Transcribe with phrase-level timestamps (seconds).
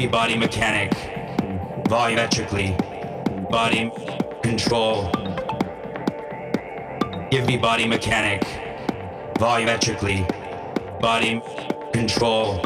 [0.00, 0.92] Me body mechanic,
[1.84, 2.70] volumetrically,
[3.50, 3.92] body
[4.42, 5.10] control.
[7.30, 8.40] Give me body mechanic,
[9.34, 10.24] volumetrically,
[11.02, 11.42] body
[11.92, 12.62] control.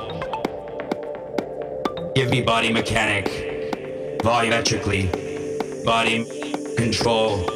[2.15, 3.27] Give me body mechanic,
[4.23, 5.05] volumetrically,
[5.85, 6.25] body
[6.77, 7.54] control.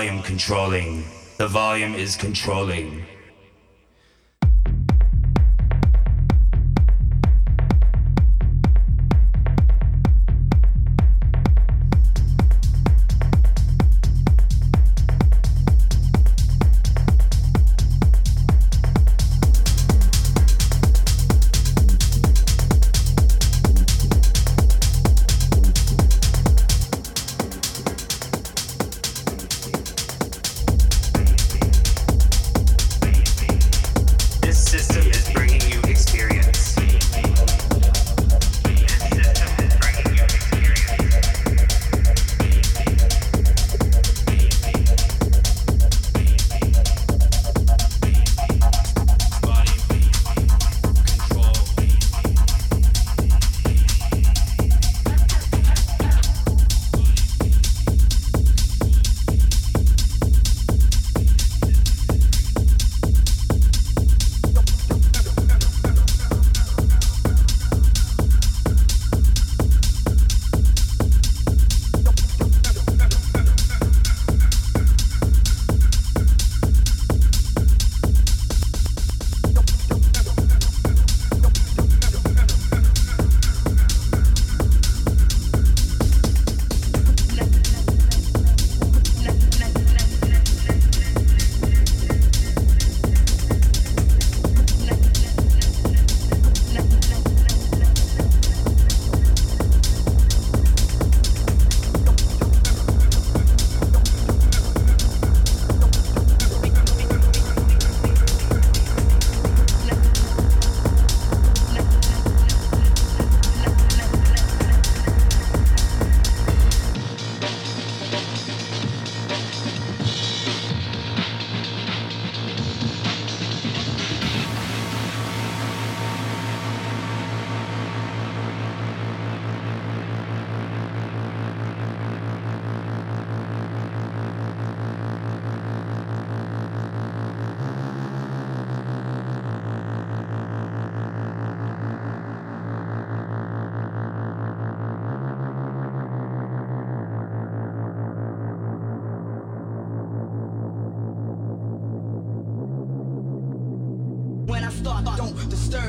[0.00, 1.04] Volume controlling.
[1.36, 3.04] The volume is controlling.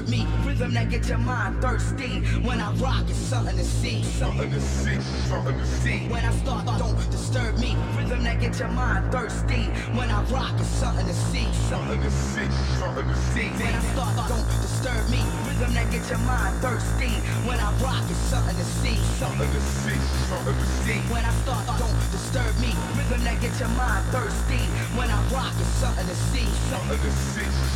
[0.02, 0.28] heard me.
[0.46, 2.22] Rhythm that get your mind thirsty.
[2.42, 4.04] When I rock, it's something to see.
[4.04, 6.00] Something to see, something to see.
[6.10, 7.76] When I start, don't disturb me.
[7.98, 9.64] Rhythm that get your mind thirsty.
[9.98, 11.48] When I rock, it's something to see.
[11.70, 12.48] Something to see,
[12.80, 13.48] something to see.
[13.62, 15.22] When I start, don't disturb me.
[15.48, 17.12] Rhythm that get your mind thirsty.
[17.48, 18.98] When I rock, it's something to see.
[19.22, 21.00] Something to see, something to see.
[21.14, 22.74] When I start, don't disturb me.
[22.98, 24.62] Rhythm that get your mind thirsty.
[24.98, 26.48] When I rock, it's something to see.
[26.74, 27.51] Something to see.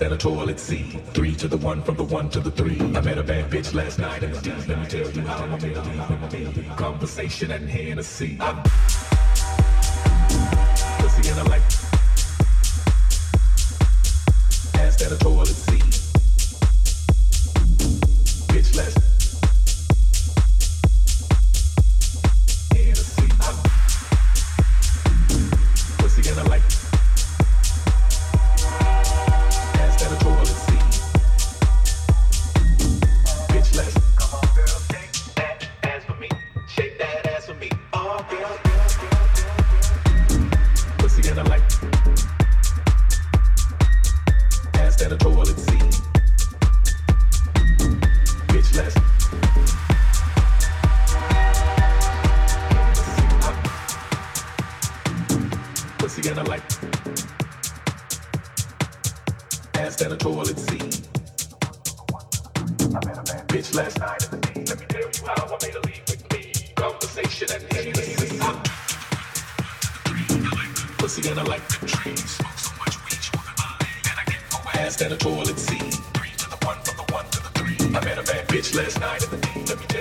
[0.00, 0.98] than a toilet seat.
[1.12, 2.80] Three to the one, from the one to the three.
[2.80, 4.50] I met a bad bitch last night in the D.
[4.66, 6.74] Let me tell you how I made a.
[6.76, 8.38] Conversation and Hennessy.
[8.40, 8.62] I'm